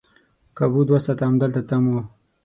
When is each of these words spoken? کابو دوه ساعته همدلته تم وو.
کابو 0.57 0.81
دوه 0.87 0.99
ساعته 1.05 1.23
همدلته 1.29 1.61
تم 1.69 1.83
وو. 1.91 2.01